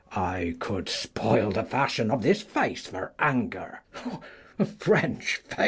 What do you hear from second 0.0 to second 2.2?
I could spoil the fashion